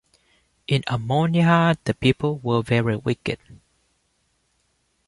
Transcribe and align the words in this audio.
In 0.65 0.81
Ammonihah 0.87 1.77
the 1.83 1.93
people 1.93 2.39
were 2.39 2.63
very 2.63 2.95
wicked. 2.95 3.37